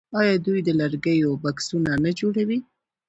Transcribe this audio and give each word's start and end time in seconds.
آیا 0.19 0.35
دوی 0.45 0.59
د 0.67 0.69
لرګیو 0.79 1.39
بکسونه 1.43 1.91
نه 2.03 2.11
جوړوي؟ 2.19 2.59